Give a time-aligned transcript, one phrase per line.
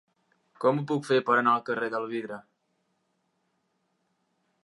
[0.63, 2.39] Com ho puc fer per anar al carrer del Vidre?